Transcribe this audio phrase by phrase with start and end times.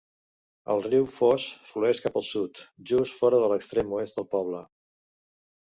[0.75, 2.63] El riu Foss flueix cap al sud,
[2.95, 4.67] just fora de l"extrem oest del poble.